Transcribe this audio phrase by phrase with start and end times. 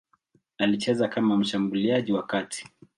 [0.57, 2.67] Alicheza kama mshambuliaji wa kati.